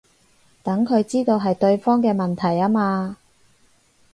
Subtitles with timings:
[0.63, 3.17] 等佢知道係對方嘅問題吖嘛